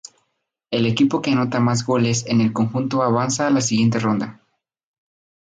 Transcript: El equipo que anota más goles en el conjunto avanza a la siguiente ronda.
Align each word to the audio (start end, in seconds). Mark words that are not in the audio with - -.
El 0.71 0.87
equipo 0.87 1.21
que 1.21 1.29
anota 1.29 1.59
más 1.59 1.85
goles 1.85 2.25
en 2.25 2.41
el 2.41 2.51
conjunto 2.53 3.03
avanza 3.03 3.45
a 3.45 3.51
la 3.51 3.61
siguiente 3.61 3.99
ronda. 3.99 4.39